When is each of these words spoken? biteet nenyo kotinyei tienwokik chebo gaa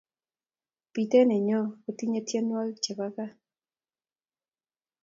biteet 0.93 1.25
nenyo 1.27 1.61
kotinyei 1.83 2.25
tienwokik 2.27 2.77
chebo 2.83 3.05
gaa 3.15 3.33